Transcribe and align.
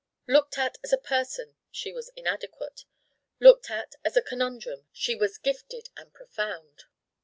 Looked 0.25 0.57
at 0.57 0.79
as 0.83 0.91
a 0.91 0.97
person 0.97 1.57
she 1.69 1.93
was 1.93 2.09
inadequate. 2.15 2.85
Looked 3.39 3.69
at 3.69 3.97
as 4.03 4.17
a 4.17 4.21
conundrum 4.23 4.87
she 4.91 5.13
was 5.13 5.37
gifted 5.37 5.89
and 5.95 6.11
profound. 6.11 6.85